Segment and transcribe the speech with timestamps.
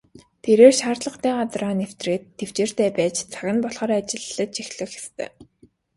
[0.43, 5.29] Тэрээр шаардлагатай газраа нэвтрээд тэвчээртэй байж цаг нь болохоор ажиллаж эхлэх ёстой.